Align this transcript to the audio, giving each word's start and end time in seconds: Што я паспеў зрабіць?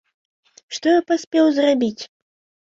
Што 0.77 0.85
я 0.93 1.01
паспеў 1.11 1.45
зрабіць? 1.59 2.03